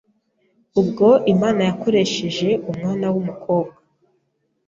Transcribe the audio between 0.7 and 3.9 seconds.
Ubwo Imana yakoresheje umwana w’umukobwa